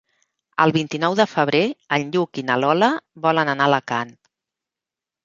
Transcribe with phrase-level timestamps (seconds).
[0.63, 1.61] El vint-i-nou de febrer
[1.97, 2.89] en Lluc i na Lola
[3.27, 4.15] volen anar a Alacant.